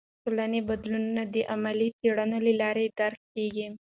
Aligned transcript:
ټولنې 0.23 0.59
بدلونونه 0.69 1.21
د 1.33 1.35
علمي 1.51 1.89
څیړنو 1.99 2.37
له 2.45 2.53
لارې 2.61 2.85
درک 2.99 3.21
کیږي. 3.33 3.67